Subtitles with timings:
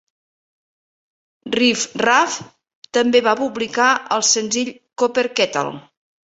[1.57, 2.39] Riff Raff
[2.99, 5.79] també va publicar el senzill "Copper Kettle".